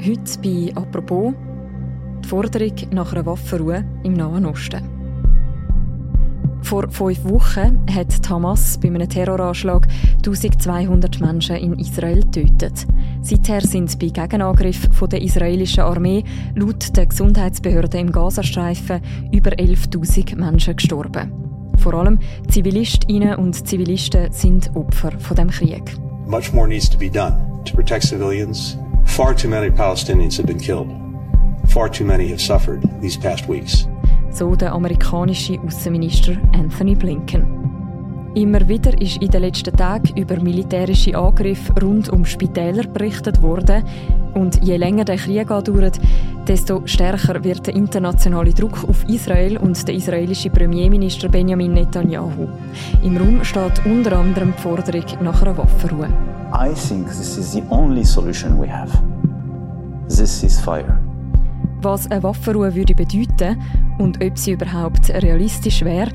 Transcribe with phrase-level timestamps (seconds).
[0.00, 1.34] Heute bei «Apropos»
[2.22, 4.80] die Forderung nach einer Waffenruhe im Nahen Osten.
[6.62, 9.88] Vor fünf Wochen hat die Hamas bei einem Terroranschlag
[10.18, 12.86] 1200 Menschen in Israel getötet.
[13.22, 16.22] Seither sind bei Gegenangriffen der israelischen Armee
[16.54, 19.00] laut der Gesundheitsbehörde im Gazastreifen
[19.32, 21.32] über 11.000 Menschen gestorben.
[21.78, 25.96] Vor allem Zivilistinnen und Zivilisten sind Opfer von dem Krieg.
[26.26, 28.78] Much more needs to be done to protect civilians.
[29.08, 30.88] Far too many Palestinians have been killed.
[31.66, 33.88] Far too many have suffered these past weeks.
[34.30, 37.58] So der amerikanische Außenminister Anthony Blinken.
[38.34, 43.82] Immer wieder ist in den letzten Tagen über militärische Angriffe rund um Spitäler berichtet worden.
[44.34, 45.98] Und je länger der Krieg andauert,
[46.48, 52.48] desto stärker wird der internationale Druck auf Israel und der israelische Premierminister Benjamin Netanyahu.
[53.04, 56.08] Im Raum steht unter anderem die Forderung nach einer Waffenruhe.
[56.52, 58.90] I think this is the only solution we have.
[60.08, 61.07] This is fire.
[61.80, 63.56] Was eine Waffenruhe würde bedeuten
[63.98, 66.10] und ob sie überhaupt realistisch wäre,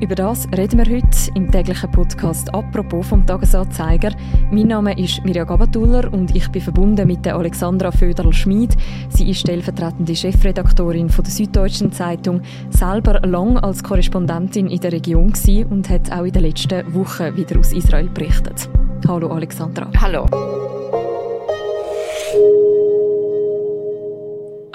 [0.00, 4.12] über das reden wir heute im täglichen Podcast «Apropos» vom Tagesanzeiger.
[4.52, 8.76] Mein Name ist Mirja Gabatuller und ich bin verbunden mit der Alexandra Föderl-Schmid.
[9.08, 15.32] Sie ist stellvertretende Chefredaktorin von der Süddeutschen Zeitung, selber lang als Korrespondentin in der Region
[15.68, 18.68] und hat auch in den letzten Wochen wieder aus Israel berichtet.
[19.08, 19.90] Hallo Alexandra.
[20.00, 20.26] Hallo.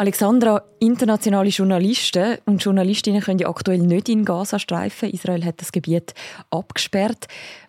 [0.04, 5.10] Alexandra, internationale Journalisten und Journalistinnen können ja aktuell nicht in Gaza streifen.
[5.10, 6.14] Israel hat das Gebiet
[6.50, 7.28] abgesperrt.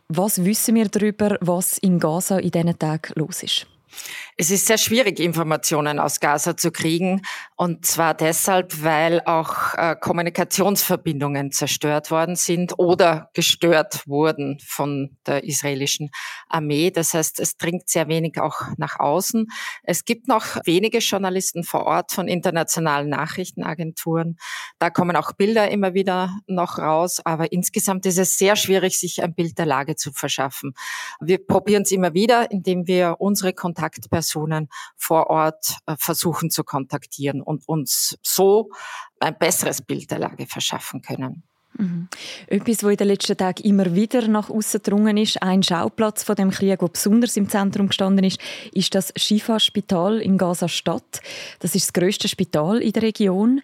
[0.09, 3.69] Was wissen wir darüber, was in Gaza in diesen Tagen los ist?
[4.37, 7.23] Es ist sehr schwierig, Informationen aus Gaza zu kriegen.
[7.55, 15.45] Und zwar deshalb, weil auch äh, Kommunikationsverbindungen zerstört worden sind oder gestört wurden von der
[15.45, 16.11] israelischen
[16.49, 16.91] Armee.
[16.91, 19.47] Das heißt, es dringt sehr wenig auch nach außen.
[19.85, 24.37] Es gibt noch wenige Journalisten vor Ort von internationalen Nachrichtenagenturen.
[24.81, 27.21] Da kommen auch Bilder immer wieder noch raus.
[27.25, 30.75] Aber insgesamt ist es sehr schwierig, sich ein Bild der Lage zu verschaffen.
[31.21, 33.53] Wir probieren es immer wieder, indem wir unsere
[33.85, 38.71] Kontaktpersonen vor Ort äh, versuchen zu kontaktieren und uns so
[39.21, 41.43] ein besseres Bild der Lage verschaffen können.
[41.77, 42.09] Mhm.
[42.47, 46.37] Etwas, was in den letzten Tagen immer wieder nach außen gedrungen ist, ein Schauplatz von
[46.37, 48.41] dem Krieg, der besonders im Zentrum gestanden ist,
[48.73, 51.21] ist das Shifa-Spital in Gaza-Stadt.
[51.59, 53.61] Das ist das grösste Spital in der Region.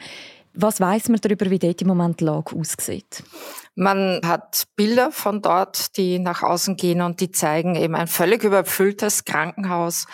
[0.62, 3.22] Was weiß man darüber, wie dort im Moment die Lage aussieht?
[3.76, 8.44] Man hat Bilder von dort, die nach außen gehen und die zeigen eben ein völlig
[8.44, 10.06] überfülltes Krankenhaus.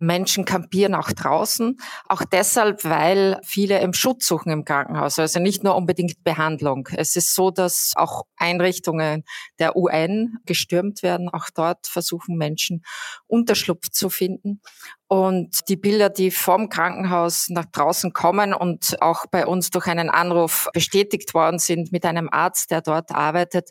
[0.00, 1.78] Menschen kampieren auch draußen.
[2.06, 5.18] Auch deshalb, weil viele im Schutz suchen im Krankenhaus.
[5.18, 6.86] Also nicht nur unbedingt Behandlung.
[6.94, 9.24] Es ist so, dass auch Einrichtungen
[9.58, 11.30] der UN gestürmt werden.
[11.30, 12.84] Auch dort versuchen Menschen
[13.26, 14.60] Unterschlupf zu finden.
[15.06, 20.08] Und die Bilder, die vom Krankenhaus nach draußen kommen und auch bei uns durch einen
[20.08, 23.70] Anruf bestätigt worden sind mit einem Arzt, der dort arbeitet,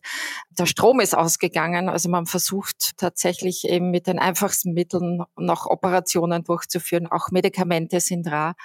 [0.51, 1.89] der Strom ist ausgegangen.
[1.89, 7.07] Also man versucht tatsächlich eben mit den einfachsten Mitteln noch Operationen durchzuführen.
[7.07, 8.55] Auch Medikamente sind rar.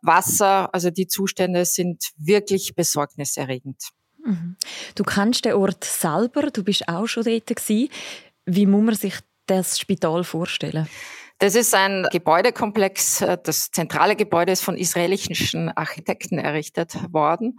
[0.00, 3.90] Wasser, also die Zustände sind wirklich besorgniserregend.
[4.24, 4.56] Mhm.
[4.94, 7.90] Du kennst den Ort selber, du bist auch schon dort gewesen.
[8.46, 9.14] Wie muss man sich
[9.46, 10.88] das Spital vorstellen?
[11.38, 13.22] Das ist ein Gebäudekomplex.
[13.42, 17.58] Das zentrale Gebäude ist von israelischen Architekten errichtet worden.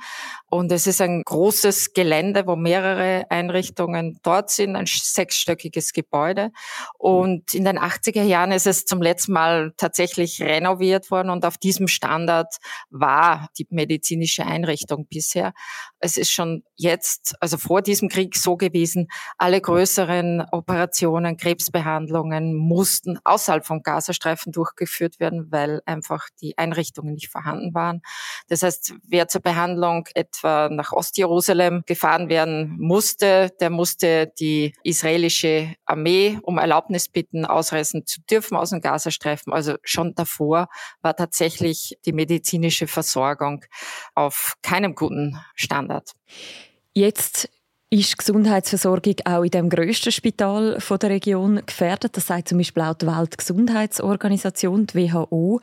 [0.50, 6.50] Und es ist ein großes Gelände, wo mehrere Einrichtungen dort sind, ein sechsstöckiges Gebäude.
[6.98, 11.60] Und in den 80er Jahren ist es zum letzten Mal tatsächlich renoviert worden und auf
[11.60, 12.56] diesem Standard
[12.90, 15.54] war die medizinische Einrichtung bisher.
[16.00, 19.08] Es ist schon jetzt, also vor diesem Krieg so gewesen,
[19.38, 27.30] alle größeren Operationen, Krebsbehandlungen mussten außerhalb vom Gazastreifen durchgeführt werden, weil einfach die Einrichtungen nicht
[27.30, 28.02] vorhanden waren.
[28.48, 35.76] Das heißt, wer zur Behandlung etwa nach Ostjerusalem gefahren werden musste, der musste die israelische
[35.86, 39.54] Armee um Erlaubnis bitten, ausreisen zu dürfen aus dem Gazastreifen.
[39.54, 40.70] Also schon davor
[41.02, 43.66] war tatsächlich die medizinische Versorgung
[44.16, 46.12] auf keinem guten Standard.
[46.94, 47.50] Jetzt
[47.90, 52.18] ist die Gesundheitsversorgung auch in dem grössten Spital der Region gefährdet?
[52.18, 55.62] Das sagt zum Beispiel auch die Weltgesundheitsorganisation, die WHO.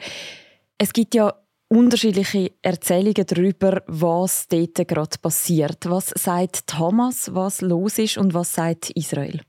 [0.79, 1.35] Es gibt ja
[1.69, 5.79] unterschiedliche Erzählungen darüber, was dort gerade passiert.
[5.85, 9.41] Was sagt Hamas, was los ist und was sagt Israel?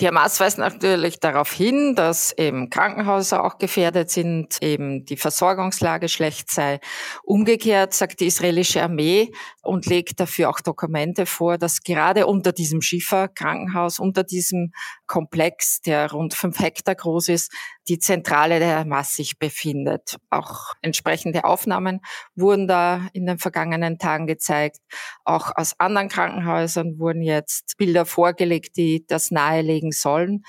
[0.00, 6.08] Die Hamas weist natürlich darauf hin, dass eben Krankenhäuser auch gefährdet sind, eben die Versorgungslage
[6.08, 6.80] schlecht sei.
[7.24, 9.32] Umgekehrt sagt die israelische Armee
[9.62, 14.72] und legt dafür auch Dokumente vor, dass gerade unter diesem Schiffer-Krankenhaus, unter diesem
[15.06, 17.52] Komplex, der rund fünf Hektar groß ist,
[17.88, 20.16] die Zentrale der Hamas sich befindet.
[20.30, 22.00] Auch entsprechende Aufnahmen
[22.34, 24.78] wurden da in den vergangenen Tagen gezeigt.
[25.24, 30.42] Auch aus anderen Krankenhäusern wurden jetzt Bilder vorgelegt, die das nahelegen sollen,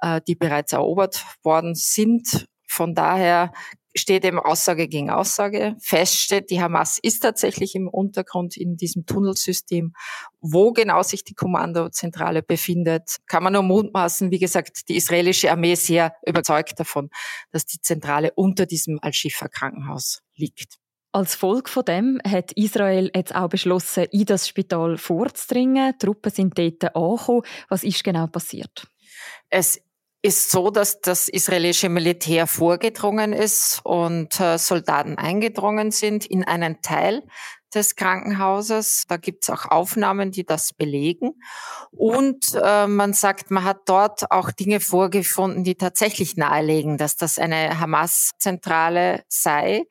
[0.00, 2.46] äh, die bereits erobert worden sind.
[2.66, 3.52] Von daher
[3.94, 5.76] steht eben Aussage gegen Aussage.
[5.80, 9.92] Feststeht, die Hamas ist tatsächlich im Untergrund in diesem Tunnelsystem.
[10.40, 14.30] Wo genau sich die Kommandozentrale befindet, kann man nur mutmaßen.
[14.30, 17.10] Wie gesagt, die israelische Armee ist sehr überzeugt davon,
[17.50, 20.78] dass die Zentrale unter diesem Al-Shifa-Krankenhaus liegt.
[21.12, 25.92] Als Folge von dem hat Israel jetzt auch beschlossen, in das Spital vorzudringen.
[25.92, 27.42] Die Truppen sind dort angekommen.
[27.68, 28.88] Was ist genau passiert?
[29.48, 29.80] Es
[30.24, 36.80] ist so, dass das israelische Militär vorgedrungen ist und äh, Soldaten eingedrungen sind in einen
[36.80, 37.24] Teil
[37.74, 39.04] des Krankenhauses.
[39.06, 41.32] Da gibt es auch Aufnahmen, die das belegen.
[41.90, 47.38] Und äh, man sagt, man hat dort auch Dinge vorgefunden, die tatsächlich nahelegen, dass das
[47.38, 49.82] eine Hamas-Zentrale sei.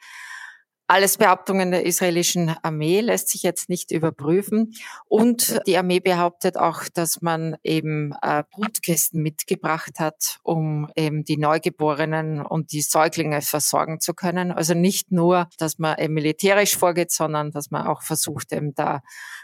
[0.93, 4.75] Alles Behauptungen der israelischen Armee lässt sich jetzt nicht überprüfen.
[5.07, 11.37] Und die Armee behauptet auch, dass man eben äh, Brutkisten mitgebracht hat, um eben die
[11.37, 14.51] Neugeborenen und die Säuglinge versorgen zu können.
[14.51, 19.01] Also nicht nur, dass man eben militärisch vorgeht, sondern dass man auch versucht, eben da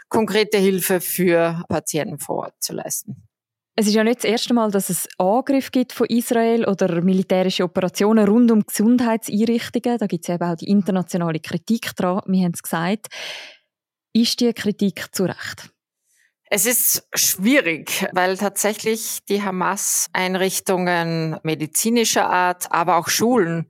[0.08, 3.28] konkrete Hilfe für Patienten vor Ort zu leisten.
[3.80, 7.64] Es ist ja nicht das erste Mal, dass es Angriff gibt von Israel oder militärische
[7.64, 9.96] Operationen rund um Gesundheitseinrichtungen.
[9.96, 12.20] Da gibt es eben auch die internationale Kritik dran.
[12.26, 13.06] Wir haben es gesagt.
[14.12, 15.70] Ist die Kritik zu Recht?
[16.50, 23.66] Es ist schwierig, weil tatsächlich die Hamas-Einrichtungen medizinischer Art, aber auch Schulen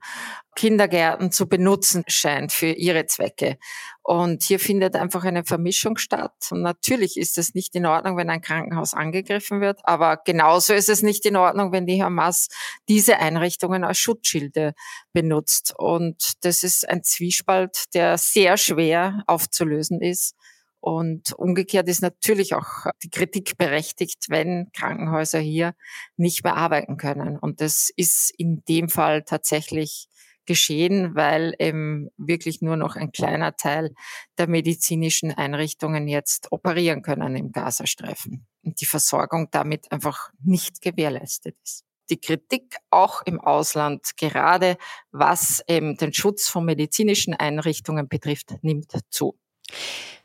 [0.55, 3.57] Kindergärten zu benutzen scheint für ihre Zwecke.
[4.03, 6.33] Und hier findet einfach eine Vermischung statt.
[6.51, 10.89] Und natürlich ist es nicht in Ordnung, wenn ein Krankenhaus angegriffen wird, aber genauso ist
[10.89, 12.49] es nicht in Ordnung, wenn die Hamas
[12.89, 14.73] diese Einrichtungen als Schutzschilde
[15.13, 15.73] benutzt.
[15.77, 20.35] Und das ist ein Zwiespalt, der sehr schwer aufzulösen ist.
[20.81, 25.75] Und umgekehrt ist natürlich auch die Kritik berechtigt, wenn Krankenhäuser hier
[26.17, 27.37] nicht mehr arbeiten können.
[27.37, 30.07] Und das ist in dem Fall tatsächlich
[30.51, 33.93] geschehen, weil eben wirklich nur noch ein kleiner Teil
[34.37, 41.55] der medizinischen Einrichtungen jetzt operieren können im Gazastreifen und die Versorgung damit einfach nicht gewährleistet
[41.63, 41.85] ist.
[42.09, 44.75] Die Kritik auch im Ausland, gerade
[45.13, 49.39] was eben den Schutz von medizinischen Einrichtungen betrifft, nimmt zu.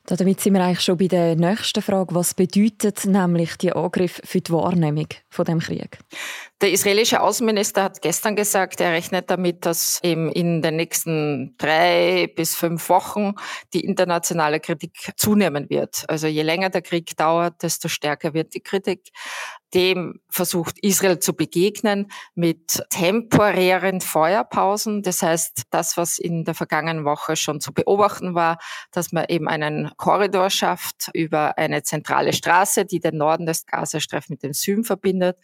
[0.06, 2.14] Damit sind wir eigentlich schon bei der nächsten Frage.
[2.14, 5.98] Was bedeutet nämlich die Angriff für die Wahrnehmung von dem Krieg?
[6.62, 12.32] Der israelische Außenminister hat gestern gesagt, er rechnet damit, dass eben in den nächsten drei
[12.34, 13.34] bis fünf Wochen
[13.74, 16.04] die internationale Kritik zunehmen wird.
[16.08, 19.10] Also je länger der Krieg dauert, desto stärker wird die Kritik.
[19.74, 25.02] Dem versucht Israel zu begegnen mit temporären Feuerpausen.
[25.02, 28.56] Das heißt, das, was in der vergangenen Woche schon zu beobachten war,
[28.92, 34.30] dass man eben einen Korridor schafft über eine zentrale Straße, die den Norden des Gazastreifens
[34.30, 35.36] mit dem Süden verbindet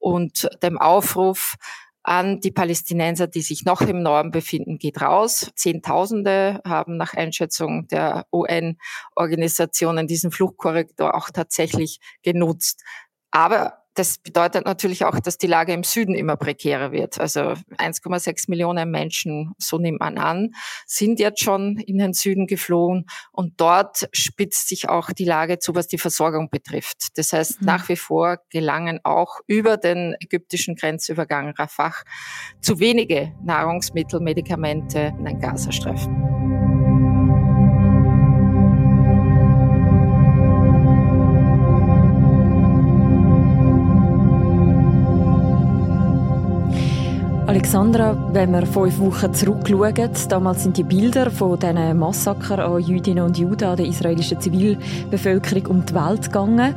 [0.00, 1.56] und dem Aufruf
[2.02, 5.50] an die Palästinenser, die sich noch im Norden befinden, geht raus.
[5.56, 12.84] Zehntausende haben nach Einschätzung der UN-Organisationen diesen Fluchtkorridor auch tatsächlich genutzt.
[13.32, 17.18] Aber das bedeutet natürlich auch, dass die Lage im Süden immer prekärer wird.
[17.18, 20.50] Also 1,6 Millionen Menschen, so nimmt man an,
[20.86, 25.74] sind jetzt schon in den Süden geflohen und dort spitzt sich auch die Lage zu,
[25.74, 27.08] was die Versorgung betrifft.
[27.16, 27.66] Das heißt, mhm.
[27.66, 31.94] nach wie vor gelangen auch über den ägyptischen Grenzübergang Rafah
[32.60, 36.45] zu wenige Nahrungsmittel, Medikamente in den Gazastreifen.
[47.56, 53.24] Alexandra, wenn wir fünf Wochen zurückschauen, damals sind die Bilder von diesen Massaker an Jüdinnen
[53.24, 56.74] und Juden, an der israelischen Zivilbevölkerung um die Welt gegangen.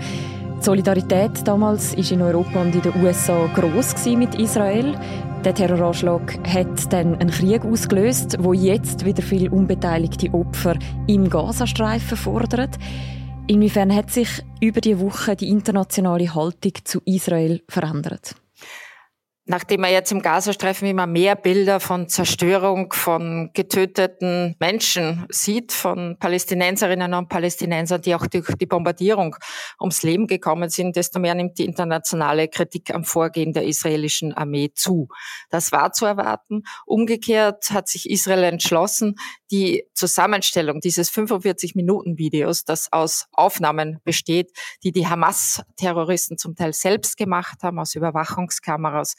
[0.57, 4.97] Die Solidarität damals war in Europa und in den USA gross mit Israel.
[5.43, 12.15] Der Terroranschlag hat dann einen Krieg ausgelöst, wo jetzt wieder viele unbeteiligte Opfer im Gazastreifen
[12.15, 12.77] fordert.
[13.47, 14.29] Inwiefern hat sich
[14.61, 18.35] über die Woche die internationale Haltung zu Israel verändert?
[19.49, 26.17] Nachdem man jetzt im Gazastreifen immer mehr Bilder von Zerstörung von getöteten Menschen sieht, von
[26.19, 29.35] Palästinenserinnen und Palästinensern, die auch durch die Bombardierung
[29.79, 34.71] ums Leben gekommen sind, desto mehr nimmt die internationale Kritik am Vorgehen der israelischen Armee
[34.75, 35.07] zu.
[35.49, 36.61] Das war zu erwarten.
[36.85, 39.15] Umgekehrt hat sich Israel entschlossen,
[39.49, 44.51] die Zusammenstellung dieses 45-Minuten-Videos, das aus Aufnahmen besteht,
[44.83, 49.15] die die Hamas-Terroristen zum Teil selbst gemacht haben, aus Überwachungskameras,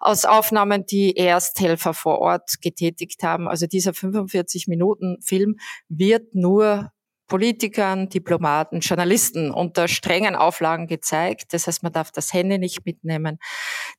[0.00, 3.48] aus Aufnahmen, die Ersthelfer vor Ort getätigt haben.
[3.48, 5.56] Also dieser 45 Minuten Film
[5.88, 6.90] wird nur
[7.26, 11.52] Politikern, Diplomaten, Journalisten unter strengen Auflagen gezeigt.
[11.52, 13.38] Das heißt, man darf das Handy nicht mitnehmen.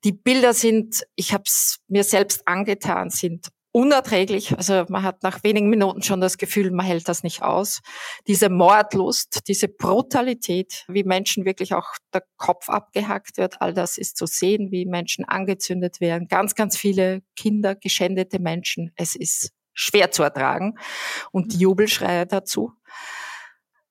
[0.04, 4.58] Die Bilder sind, ich habe es mir selbst angetan, sind unerträglich.
[4.58, 7.82] Also man hat nach wenigen Minuten schon das Gefühl, man hält das nicht aus.
[8.26, 14.16] Diese Mordlust, diese Brutalität, wie Menschen wirklich auch der Kopf abgehackt wird, all das ist
[14.16, 16.30] zu sehen, wie Menschen angezündet werden.
[16.30, 18.94] Ganz, ganz viele Kinder, geschändete Menschen.
[18.96, 20.76] Es ist schwer zu ertragen
[21.34, 22.72] und die Jubelschreie dazu.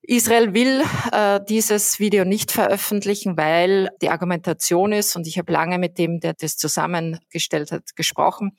[0.06, 5.78] Israel will äh, dieses Video nicht veröffentlichen, weil die Argumentation ist, und ich habe lange
[5.78, 8.56] mit dem, der das zusammengestellt hat, gesprochen,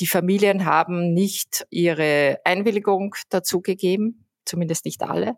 [0.00, 5.36] die Familien haben nicht ihre Einwilligung dazu gegeben, zumindest nicht alle.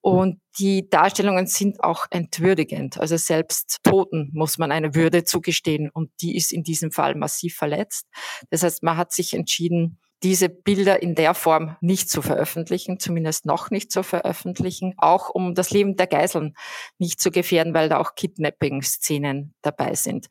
[0.00, 2.98] Und die Darstellungen sind auch entwürdigend.
[2.98, 7.56] Also selbst Toten muss man eine Würde zugestehen und die ist in diesem Fall massiv
[7.56, 8.06] verletzt.
[8.50, 13.46] Das heißt, man hat sich entschieden, diese Bilder in der Form nicht zu veröffentlichen, zumindest
[13.46, 16.54] noch nicht zu veröffentlichen, auch um das Leben der Geiseln
[16.98, 20.26] nicht zu gefährden, weil da auch Kidnapping-Szenen dabei sind.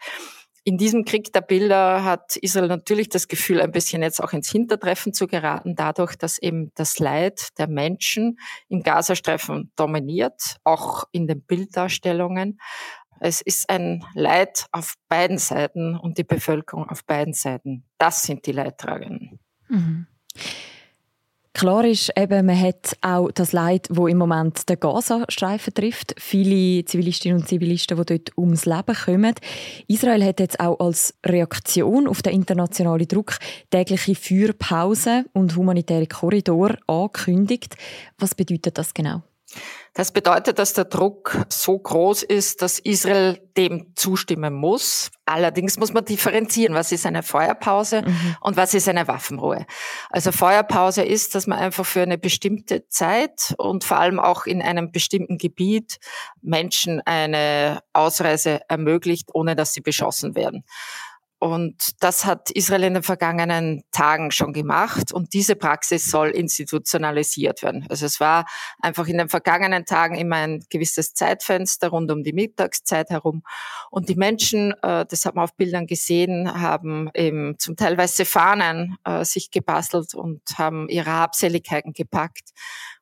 [0.67, 4.51] In diesem Krieg der Bilder hat Israel natürlich das Gefühl, ein bisschen jetzt auch ins
[4.51, 11.25] Hintertreffen zu geraten, dadurch, dass eben das Leid der Menschen im Gazastreifen dominiert, auch in
[11.25, 12.59] den Bilddarstellungen.
[13.21, 17.85] Es ist ein Leid auf beiden Seiten und die Bevölkerung auf beiden Seiten.
[17.97, 19.39] Das sind die Leidtragenden.
[19.69, 20.07] Mhm.
[21.57, 26.13] Klar ist eben, man hat auch das Leid, wo im Moment den Gazastreifen trifft.
[26.19, 29.33] Viele Zivilistinnen und Zivilisten, die dort ums Leben kommen.
[29.87, 33.39] Israel hat jetzt auch als Reaktion auf den internationalen Druck
[33.71, 37.75] tägliche Feuerpausen und humanitäre Korridore angekündigt.
[38.19, 39.23] Was bedeutet das genau?
[39.93, 45.09] Das bedeutet, dass der Druck so groß ist, dass Israel dem zustimmen muss.
[45.25, 48.35] Allerdings muss man differenzieren, was ist eine Feuerpause mhm.
[48.41, 49.65] und was ist eine Waffenruhe.
[50.09, 54.61] Also Feuerpause ist, dass man einfach für eine bestimmte Zeit und vor allem auch in
[54.61, 55.97] einem bestimmten Gebiet
[56.41, 60.63] Menschen eine Ausreise ermöglicht, ohne dass sie beschossen werden.
[61.39, 65.11] Und das hat Israel in den vergangenen Tagen schon gemacht.
[65.11, 67.85] Und diese Praxis soll institutionalisiert werden.
[67.89, 68.45] Also es war
[68.81, 73.43] einfach in den vergangenen Tagen immer ein gewisses Zeitfenster rund um die Mittagszeit herum.
[73.91, 78.25] Und die Menschen, äh, das hat man auf Bildern gesehen, haben eben zum Teil weiße
[78.25, 82.49] Fahnen äh, sich gebastelt und haben ihre Habseligkeiten gepackt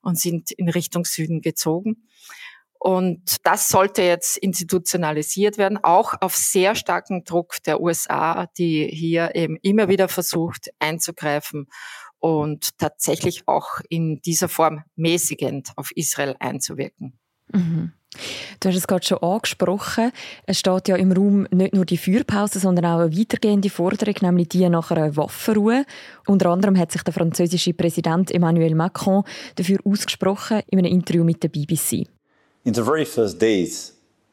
[0.01, 2.06] und sind in Richtung Süden gezogen.
[2.86, 9.34] Und das sollte jetzt institutionalisiert werden, auch auf sehr starken Druck der USA, die hier
[9.34, 11.65] eben immer wieder versucht einzugreifen
[12.20, 17.18] und tatsächlich auch in dieser Form mäßigend auf Israel einzuwirken.
[17.51, 17.94] Mhm.
[18.60, 20.12] Du hast es gerade schon angesprochen.
[20.46, 24.50] Es steht ja im Raum nicht nur die Feuerpause, sondern auch eine weitergehende Forderung, nämlich
[24.50, 25.86] die nach einer Waffenruhe.
[26.27, 29.24] Unter anderem hat sich der französische Präsident Emmanuel Macron
[29.56, 32.06] dafür ausgesprochen in einem Interview mit der BBC.
[32.65, 33.91] In the very first days,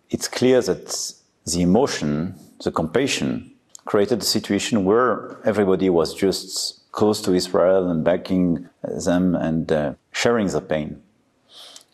[0.08, 1.12] it's clear that
[1.44, 2.34] the emotion,
[2.64, 3.52] the compassion,
[3.84, 8.70] created a situation where everybody was just close to Israel and backing
[9.04, 11.02] them and uh, sharing the pain.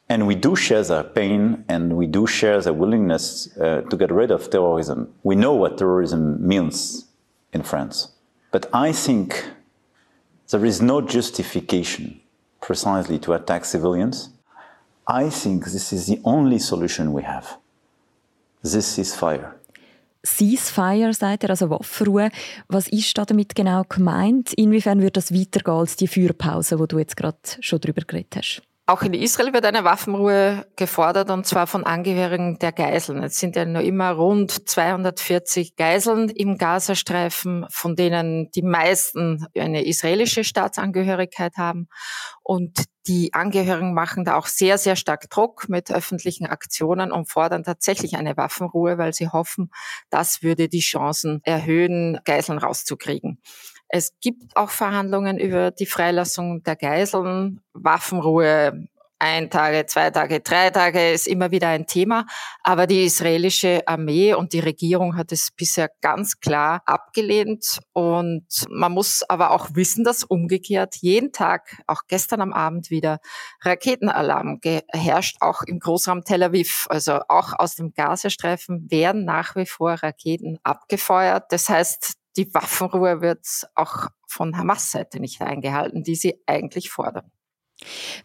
[0.09, 4.13] And we do share their pain and we do share their willingness uh, to get
[4.13, 5.13] rid of terrorism.
[5.25, 7.07] We know what terrorism means
[7.53, 8.13] in France.
[8.53, 9.45] But I think
[10.51, 12.21] there is no justification
[12.61, 14.31] precisely to attack civilians
[15.11, 17.57] I think this is the only solution we have.
[18.63, 19.55] This is fire.
[20.23, 22.31] Ceasefire, sagt er, also Waffenruhe.
[22.69, 24.53] Was ist da damit genau gemeint?
[24.53, 28.68] Inwiefern wird das weitergehen als die Feuerpause, wo du jetzt gerade schon drüber geredet hast?
[28.89, 33.23] Auch in Israel wird eine Waffenruhe gefordert, und zwar von Angehörigen der Geiseln.
[33.23, 39.85] Es sind ja noch immer rund 240 Geiseln im Gazastreifen, von denen die meisten eine
[39.85, 41.89] israelische Staatsangehörigkeit haben.
[42.43, 47.65] Und die Angehörigen machen da auch sehr, sehr stark Druck mit öffentlichen Aktionen und fordern
[47.65, 49.71] tatsächlich eine Waffenruhe, weil sie hoffen,
[50.09, 53.43] das würde die Chancen erhöhen, Geiseln rauszukriegen.
[53.89, 57.61] Es gibt auch Verhandlungen über die Freilassung der Geiseln.
[57.73, 58.89] Waffenruhe,
[59.21, 62.25] ein Tage, zwei Tage, drei Tage ist immer wieder ein Thema.
[62.63, 67.81] Aber die israelische Armee und die Regierung hat es bisher ganz klar abgelehnt.
[67.93, 73.19] Und man muss aber auch wissen, dass umgekehrt jeden Tag, auch gestern am Abend wieder,
[73.63, 74.61] Raketenalarm
[74.93, 76.87] herrscht, auch im Großraum Tel Aviv.
[76.89, 81.47] Also auch aus dem Gazastreifen werden nach wie vor Raketen abgefeuert.
[81.51, 87.31] Das heißt, die Waffenruhe wird auch von Hamas-Seite nicht eingehalten, die sie eigentlich fordern.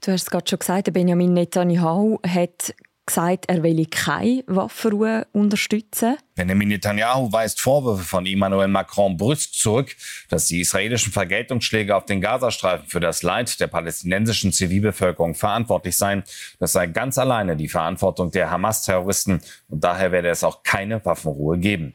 [0.02, 2.74] Du hast es gerade schon gesagt, Benjamin Netanyahu hat
[3.06, 6.18] gesagt, er will keine Waffenruhe unterstützen.
[6.36, 9.96] Benjamin Netanyahu weist Vorwürfe von Emmanuel Macron brüsk zurück,
[10.30, 16.24] dass die israelischen Vergeltungsschläge auf den Gazastreifen für das Leid der palästinensischen Zivilbevölkerung verantwortlich seien.
[16.60, 21.58] Das sei ganz alleine die Verantwortung der Hamas-Terroristen und daher werde es auch keine Waffenruhe
[21.58, 21.94] geben.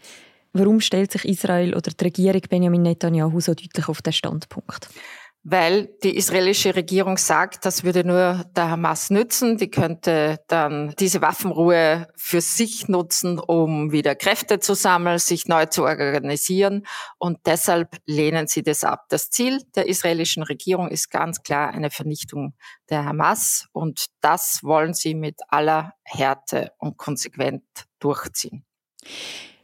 [0.53, 4.89] Warum stellt sich Israel oder die Regierung Benjamin Netanyahu so deutlich auf den Standpunkt?
[5.51, 9.57] weil die israelische Regierung sagt, das würde nur der Hamas nützen.
[9.57, 15.65] Die könnte dann diese Waffenruhe für sich nutzen, um wieder Kräfte zu sammeln, sich neu
[15.67, 16.87] zu organisieren.
[17.19, 19.07] Und deshalb lehnen sie das ab.
[19.09, 22.55] Das Ziel der israelischen Regierung ist ganz klar eine Vernichtung
[22.91, 23.69] der Hamas.
[23.73, 27.63] Und das wollen sie mit aller Härte und konsequent
[28.01, 28.67] durchziehen.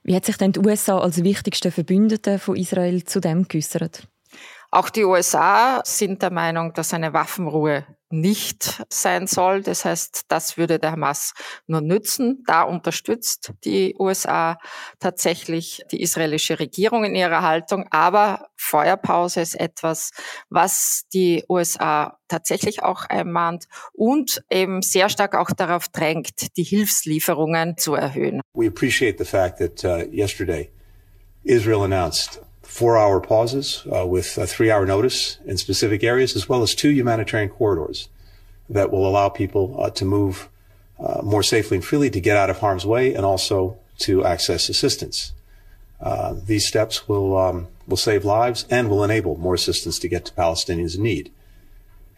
[0.05, 4.07] Wie hat sich denn die USA als wichtigste Verbündete von Israel zu dem geäußert?
[4.71, 7.87] Auch die USA sind der Meinung, dass eine Waffenruhe
[8.21, 9.63] nicht sein soll.
[9.63, 11.35] Das heißt, das würde der Hamas
[11.67, 12.43] nur nützen.
[12.47, 14.59] Da unterstützt die USA
[15.01, 17.87] tatsächlich die israelische Regierung in ihrer Haltung.
[17.91, 20.11] Aber Feuerpause ist etwas,
[20.49, 27.77] was die USA tatsächlich auch einmahnt und eben sehr stark auch darauf drängt, die Hilfslieferungen
[27.77, 28.41] zu erhöhen.
[28.55, 30.71] We appreciate the fact that uh, yesterday
[31.43, 36.49] Israel announced four hour pauses uh, with a three hour notice in specific areas, as
[36.49, 38.09] well as two humanitarian corridors
[38.69, 40.49] that will allow people uh, to move
[40.99, 44.69] uh, more safely and freely to get out of harm's way and also to access
[44.69, 45.33] assistance.
[46.01, 50.25] Uh, these steps will, um, will save lives and will enable more assistance to get
[50.25, 51.33] to Palestinians in need.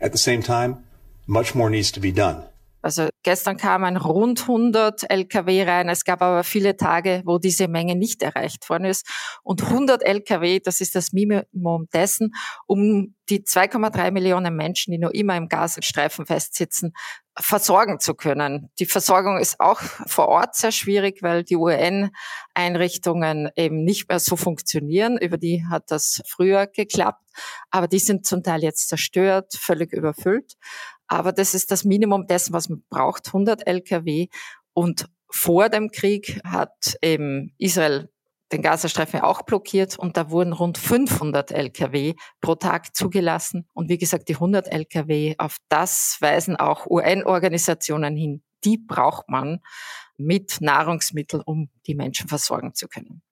[0.00, 0.84] At the same time,
[1.26, 2.44] much more needs to be done.
[2.86, 5.88] Also gestern kamen rund 100 Lkw rein.
[5.88, 9.04] Es gab aber viele Tage, wo diese Menge nicht erreicht worden ist.
[9.42, 12.32] Und 100 Lkw, das ist das Minimum dessen,
[12.68, 16.92] um die 2,3 Millionen Menschen, die noch immer im Gazastreifen festsitzen,
[17.36, 18.70] versorgen zu können.
[18.78, 24.36] Die Versorgung ist auch vor Ort sehr schwierig, weil die UN-Einrichtungen eben nicht mehr so
[24.36, 25.18] funktionieren.
[25.18, 27.24] Über die hat das früher geklappt,
[27.70, 30.54] aber die sind zum Teil jetzt zerstört, völlig überfüllt.
[31.08, 34.28] Aber das ist das Minimum dessen, was man braucht, 100 Lkw.
[34.73, 38.08] Und vor dem Krieg hat eben Israel
[38.52, 43.69] den Gazastreifen auch blockiert und da wurden rund 500 Lkw pro Tag zugelassen.
[43.73, 48.42] Und wie gesagt, die 100 Lkw, auf das weisen auch UN-Organisationen hin.
[48.64, 49.60] Die braucht man
[50.16, 53.23] mit Nahrungsmitteln, um die Menschen versorgen zu können.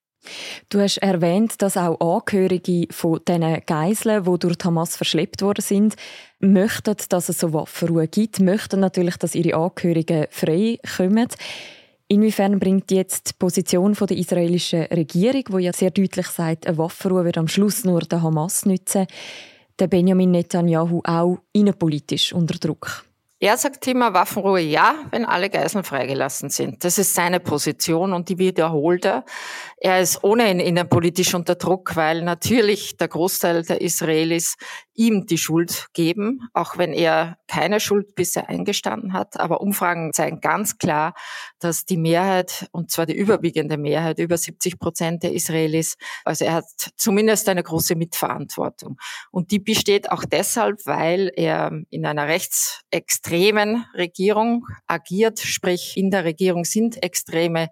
[0.69, 5.97] Du hast erwähnt, dass auch Angehörige von diesen Geiseln, die durch Hamas verschleppt worden sind,
[6.41, 11.29] möchten, dass es so Waffenruhe gibt, möchten natürlich, dass ihre Angehörigen frei kommen.
[12.09, 17.25] Inwiefern bringt jetzt die Position der israelischen Regierung, wo ja sehr deutlich sagt, eine Waffenruhe
[17.25, 19.07] wird am Schluss nur der Hamas nützen,
[19.79, 23.05] der Benjamin Netanyahu auch innenpolitisch unter Druck?
[23.45, 26.83] Er sagt Thema Waffenruhe ja, wenn alle Geiseln freigelassen sind.
[26.83, 29.27] Das ist seine Position und die wiederholt er.
[29.77, 34.57] Er ist ohnehin innenpolitisch unter Druck, weil natürlich der Großteil der Israelis
[34.95, 39.39] ihm die Schuld geben, auch wenn er keine Schuld bisher eingestanden hat.
[39.39, 41.15] Aber Umfragen zeigen ganz klar,
[41.59, 46.55] dass die Mehrheit, und zwar die überwiegende Mehrheit, über 70 Prozent der Israelis, also er
[46.55, 46.65] hat
[46.97, 48.97] zumindest eine große Mitverantwortung.
[49.31, 56.25] Und die besteht auch deshalb, weil er in einer rechtsextremen Regierung agiert, sprich in der
[56.25, 57.69] Regierung sind extreme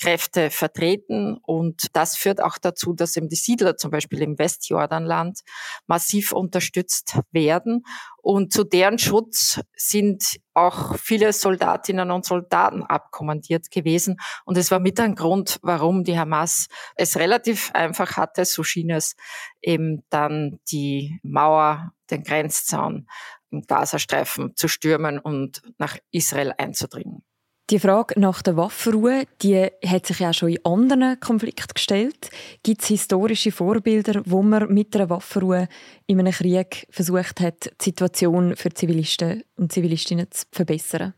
[0.00, 5.40] Kräfte vertreten und das führt auch dazu, dass eben die Siedler zum Beispiel im Westjordanland
[5.86, 6.32] massiv
[6.66, 7.82] unterstützt werden.
[8.22, 14.16] Und zu deren Schutz sind auch viele Soldatinnen und Soldaten abkommandiert gewesen.
[14.44, 18.90] Und es war mit ein Grund, warum die Hamas es relativ einfach hatte, so schien
[18.90, 19.14] es
[19.62, 23.06] eben dann die Mauer, den Grenzzaun
[23.50, 27.22] im Gazastreifen zu stürmen und nach Israel einzudringen.
[27.68, 32.30] Die Frage nach der Waffenruhe, die hat sich ja schon in anderen Konflikten gestellt.
[32.62, 35.66] Gibt es historische Vorbilder, wo man mit einer Waffenruhe
[36.06, 41.14] in einem Krieg versucht hat, die Situation für Zivilisten und Zivilistinnen zu verbessern?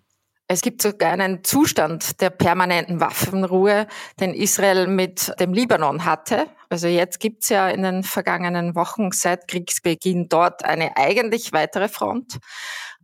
[0.51, 3.87] Es gibt sogar einen Zustand der permanenten Waffenruhe,
[4.19, 6.47] den Israel mit dem Libanon hatte.
[6.71, 12.39] Also jetzt gibt's ja in den vergangenen Wochen seit Kriegsbeginn dort eine eigentlich weitere Front.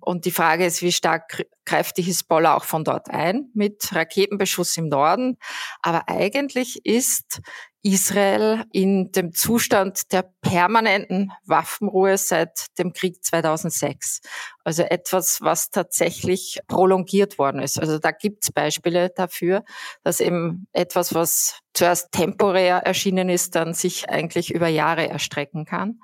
[0.04, 4.76] Und die Frage ist, wie stark greift die Hisbollah auch von dort ein mit Raketenbeschuss
[4.76, 5.38] im Norden.
[5.80, 7.40] Aber eigentlich ist
[7.82, 14.20] Israel in dem Zustand der permanenten Waffenruhe seit dem Krieg 2006.
[14.62, 17.78] Also etwas, was tatsächlich prolongiert worden ist.
[17.78, 19.64] Also da gibt es Beispiele dafür,
[20.02, 26.00] dass eben etwas, was zuerst temporär erschienen ist, dann sich eigentlich über Jahre erstrecken kann.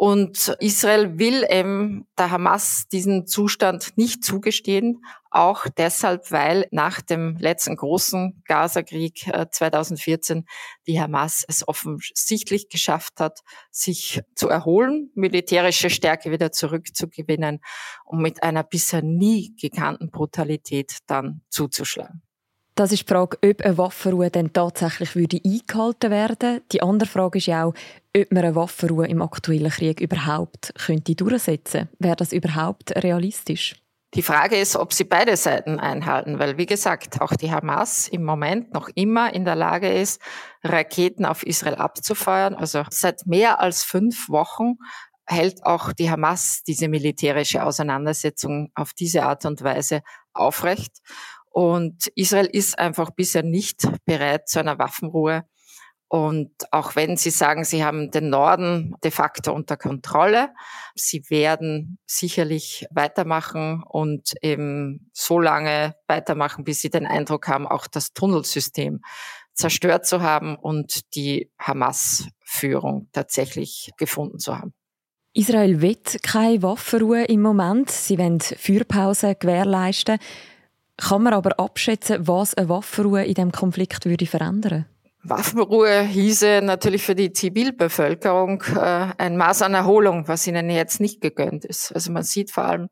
[0.00, 7.36] Und Israel will eben der Hamas diesen Zustand nicht zugestehen, auch deshalb, weil nach dem
[7.36, 10.42] letzten großen Gaza-Krieg 2014 äh,
[10.86, 13.40] die Hamas es offensichtlich geschafft hat,
[13.72, 17.58] sich zu erholen, militärische Stärke wieder zurückzugewinnen
[18.04, 22.22] und mit einer bisher nie gekannten Brutalität dann zuzuschlagen.
[22.78, 27.38] Das ist die Frage, ob eine Waffenruhe dann tatsächlich würde eingehalten werden Die andere Frage
[27.38, 27.74] ist ja auch,
[28.22, 31.88] ob man eine Waffenruhe im aktuellen Krieg überhaupt könnte durchsetzen.
[31.98, 33.76] Wäre das überhaupt realistisch?
[34.14, 38.24] Die Frage ist, ob sie beide Seiten einhalten, weil wie gesagt, auch die Hamas im
[38.24, 40.22] Moment noch immer in der Lage ist,
[40.64, 42.54] Raketen auf Israel abzufeuern.
[42.54, 44.76] Also seit mehr als fünf Wochen
[45.26, 50.00] hält auch die Hamas diese militärische Auseinandersetzung auf diese Art und Weise
[50.32, 50.96] aufrecht.
[51.50, 55.44] Und Israel ist einfach bisher nicht bereit zu einer Waffenruhe.
[56.08, 60.48] Und auch wenn Sie sagen, Sie haben den Norden de facto unter Kontrolle,
[60.94, 67.86] Sie werden sicherlich weitermachen und eben so lange weitermachen, bis Sie den Eindruck haben, auch
[67.86, 69.00] das Tunnelsystem
[69.52, 74.72] zerstört zu haben und die Hamas-Führung tatsächlich gefunden zu haben.
[75.34, 77.90] Israel wird keine Waffenruhe im Moment.
[77.90, 80.18] Sie wollen Feuerpause gewährleisten.
[80.96, 84.86] Kann man aber abschätzen, was eine Waffenruhe in dem Konflikt würde verändern?
[85.22, 91.20] Waffenruhe hieße natürlich für die Zivilbevölkerung äh, ein Maß an Erholung, was ihnen jetzt nicht
[91.20, 91.92] gegönnt ist.
[91.92, 92.88] Also man sieht vor allem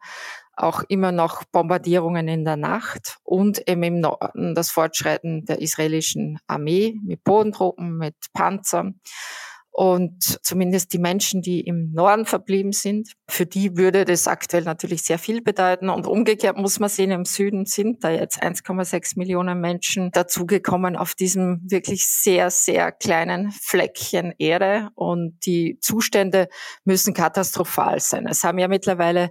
[0.56, 6.38] auch immer noch Bombardierungen in der Nacht und eben im Norden das Fortschreiten der israelischen
[6.46, 9.00] Armee mit Bodentruppen, mit Panzern.
[9.78, 15.02] Und zumindest die Menschen, die im Norden verblieben sind, für die würde das aktuell natürlich
[15.02, 15.90] sehr viel bedeuten.
[15.90, 21.14] Und umgekehrt muss man sehen, im Süden sind da jetzt 1,6 Millionen Menschen dazugekommen auf
[21.14, 24.88] diesem wirklich sehr, sehr kleinen Fleckchen Erde.
[24.94, 26.48] Und die Zustände
[26.84, 28.26] müssen katastrophal sein.
[28.26, 29.30] Es haben ja mittlerweile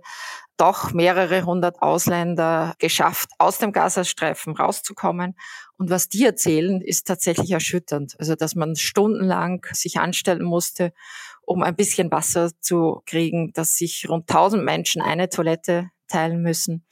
[0.57, 5.35] doch mehrere hundert Ausländer geschafft, aus dem Gazastreifen rauszukommen.
[5.77, 8.15] Und was die erzählen, ist tatsächlich erschütternd.
[8.17, 10.93] Also, dass man stundenlang sich anstellen musste,
[11.41, 16.85] um ein bisschen Wasser zu kriegen, dass sich rund 1000 Menschen eine Toilette teilen müssen.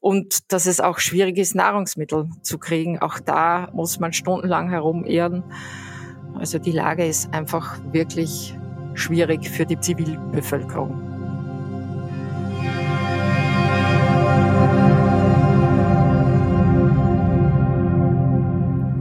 [0.00, 3.00] Und dass es auch schwierig ist, Nahrungsmittel zu kriegen.
[3.00, 5.44] Auch da muss man stundenlang herumirren.
[6.34, 8.54] Also die Lage ist einfach wirklich
[8.94, 11.15] schwierig für die Zivilbevölkerung.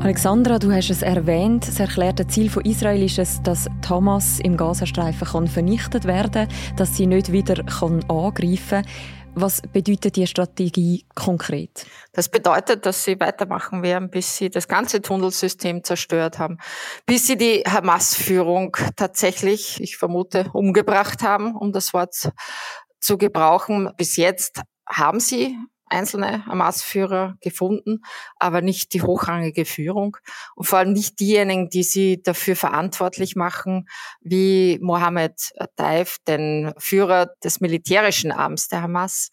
[0.06, 1.68] Alexandra, du hast es erwähnt.
[1.68, 6.76] Das erklärte Ziel von Israel ist es, dass Hamas im Gazastreifen kann vernichtet werden kann,
[6.76, 8.86] dass sie nicht wieder kann angreifen kann.
[9.34, 11.88] Was bedeutet die Strategie konkret?
[12.14, 16.60] Das bedeutet, dass sie weitermachen werden, bis sie das ganze Tunnelsystem zerstört haben,
[17.08, 22.30] bis sie die Hamas-Führung tatsächlich, ich vermute, umgebracht haben, um das Wort
[23.00, 23.90] zu gebrauchen.
[23.98, 28.02] Bis jetzt haben sie einzelne Hamas-Führer gefunden,
[28.38, 30.18] aber nicht die hochrangige Führung
[30.56, 33.88] und vor allem nicht diejenigen, die sie dafür verantwortlich machen,
[34.22, 39.32] wie Mohammed Taif, den Führer des militärischen Arms der Hamas.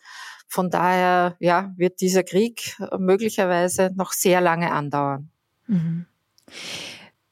[0.48, 5.30] Von daher ja, wird dieser Krieg möglicherweise noch sehr lange andauern.
[5.66, 6.06] Mhm.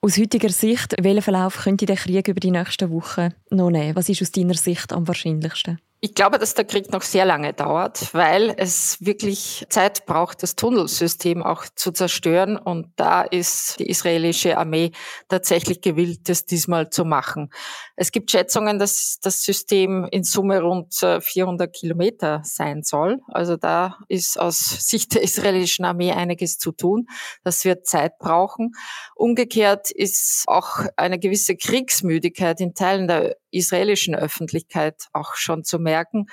[0.03, 3.95] Aus heutiger Sicht, welchen Verlauf könnte der Krieg über die nächsten Wochen noch nehmen?
[3.97, 5.79] Was ist aus deiner Sicht am wahrscheinlichsten?
[6.03, 10.57] Ich glaube, dass der Krieg noch sehr lange dauert, weil es wirklich Zeit braucht, das
[10.57, 12.57] Tunnelsystem auch zu zerstören.
[12.57, 14.93] Und da ist die israelische Armee
[15.29, 17.51] tatsächlich gewillt, das diesmal zu machen.
[17.97, 23.21] Es gibt Schätzungen, dass das System in Summe rund 400 äh, Kilometer sein soll.
[23.29, 24.59] Also da ist aus
[24.89, 27.09] Sicht der israelischen Armee einiges zu tun.
[27.45, 28.73] Das wird Zeit brauchen.
[29.17, 36.27] Umgekehrt ist auch eine gewisse Kriegsmüdigkeit in Teilen der israelischen Öffentlichkeit auch schon zu merken.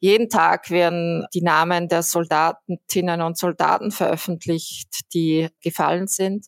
[0.00, 6.46] Jeden Tag werden die Namen der Soldatinnen und Soldaten veröffentlicht, die gefallen sind.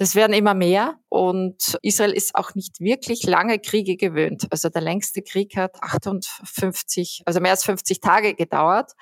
[0.00, 4.46] Das werden immer mehr und Israel ist auch nicht wirklich lange Kriege gewöhnt.
[4.50, 8.92] Also der längste Krieg hat 58, also mehr als 50 Tage gedauert.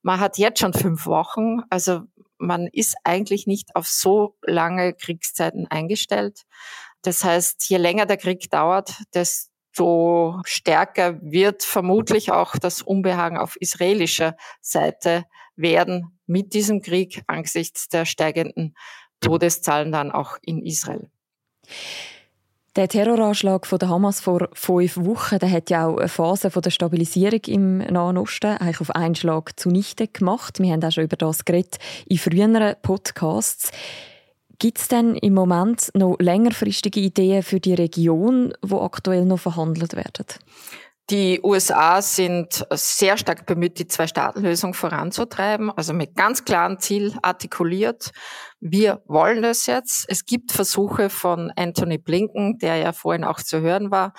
[0.00, 1.60] Man hat jetzt schon fünf Wochen.
[1.68, 2.00] Also
[2.38, 6.44] man ist eigentlich nicht auf so lange Kriegszeiten eingestellt.
[7.02, 9.47] Das heißt, je länger der Krieg dauert, desto
[9.78, 15.24] desto stärker wird vermutlich auch das Unbehagen auf israelischer Seite
[15.56, 18.74] werden mit diesem Krieg angesichts der steigenden
[19.20, 21.10] Todeszahlen dann auch in Israel.
[22.76, 26.62] Der Terroranschlag von der Hamas vor fünf Wochen, der hat ja auch eine Phase von
[26.62, 30.60] der Stabilisierung im Nahen Osten eigentlich auf einen Schlag zunichte gemacht.
[30.60, 33.72] Wir haben auch schon über das geredet in früheren Podcasts.
[34.58, 39.94] Gibt es denn im Moment noch längerfristige Ideen für die Region, wo aktuell noch verhandelt
[39.94, 40.26] werden?
[41.10, 48.10] Die USA sind sehr stark bemüht, die Zwei-Staaten-Lösung voranzutreiben, also mit ganz klaren Ziel artikuliert.
[48.60, 50.04] Wir wollen das jetzt.
[50.08, 54.12] Es gibt Versuche von Anthony Blinken, der ja vorhin auch zu hören war,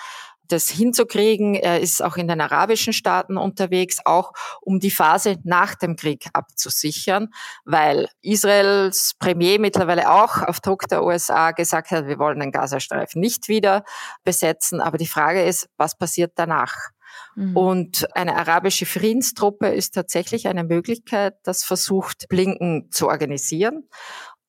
[0.52, 1.54] das hinzukriegen.
[1.54, 6.26] Er ist auch in den arabischen Staaten unterwegs, auch um die Phase nach dem Krieg
[6.32, 7.28] abzusichern,
[7.64, 13.20] weil Israels Premier mittlerweile auch auf Druck der USA gesagt hat, wir wollen den Gazastreifen
[13.20, 13.84] nicht wieder
[14.24, 14.80] besetzen.
[14.80, 16.90] Aber die Frage ist, was passiert danach?
[17.34, 17.56] Mhm.
[17.56, 23.88] Und eine arabische Friedenstruppe ist tatsächlich eine Möglichkeit, das versucht Blinken zu organisieren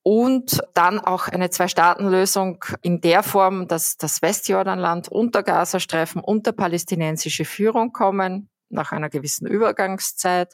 [0.03, 6.51] und dann auch eine Zwei-Staaten-Lösung in der Form, dass das Westjordanland und der Gazastreifen unter
[6.51, 10.53] palästinensische Führung kommen, nach einer gewissen Übergangszeit.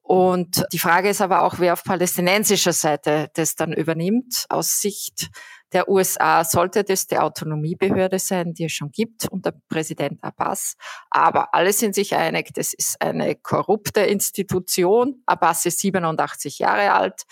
[0.00, 4.46] Und die Frage ist aber auch, wer auf palästinensischer Seite das dann übernimmt.
[4.48, 5.30] Aus Sicht
[5.72, 10.74] der USA sollte das die Autonomiebehörde sein, die es schon gibt unter Präsident Abbas.
[11.08, 15.22] Aber alle sind sich einig, das ist eine korrupte Institution.
[15.24, 17.22] Abbas ist 87 Jahre alt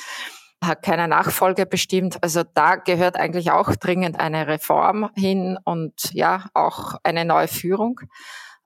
[0.62, 2.23] hat keine Nachfolge bestimmt.
[2.23, 8.01] Also da gehört eigentlich auch dringend eine Reform hin und ja, auch eine neue Führung.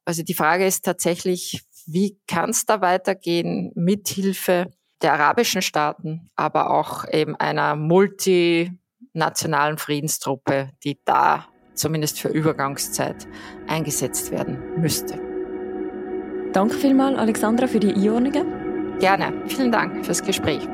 [0.05, 6.31] Also die Frage ist tatsächlich, wie kann es da weitergehen mit Hilfe der arabischen Staaten,
[6.35, 13.29] aber auch eben einer multinationalen Friedenstruppe, die da zumindest für Übergangszeit
[13.67, 15.21] eingesetzt werden müsste.
[16.53, 18.99] Danke vielmals, Alexandra, für die Einordnungen.
[19.01, 19.33] Gerne.
[19.49, 20.69] Vielen Dank fürs Gespräch.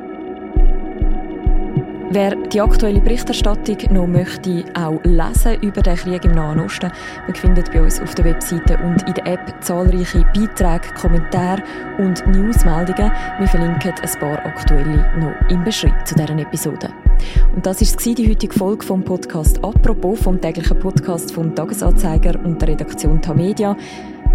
[2.13, 6.91] Wer die aktuelle Berichterstattung noch möchte, auch lesen über den Krieg im Nahen Osten,
[7.25, 11.63] man findet bei uns auf der Webseite und in der App zahlreiche Beiträge, Kommentare
[11.99, 13.13] und Newsmeldungen.
[13.39, 16.89] Wir verlinken ein paar aktuelle noch im Beschreibung zu deren Episode.
[17.55, 22.61] Und das war die heutige Folge vom Podcast «Apropos», vom täglichen Podcast vom Tagesanzeiger und
[22.61, 23.77] der Redaktion Tamedia.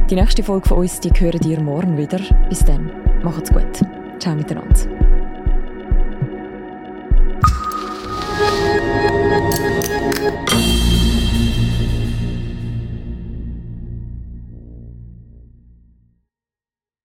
[0.09, 2.21] Die nächste Folge von uns, die hören ihr morgen wieder.
[2.47, 2.89] Bis dann,
[3.21, 3.81] macht's gut.
[4.19, 5.14] Ciao miteinander.
[10.25, 10.74] you